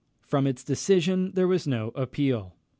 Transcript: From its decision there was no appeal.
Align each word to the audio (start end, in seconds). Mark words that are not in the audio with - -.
From 0.23 0.47
its 0.47 0.63
decision 0.63 1.29
there 1.35 1.47
was 1.47 1.67
no 1.67 1.89
appeal. 1.89 2.55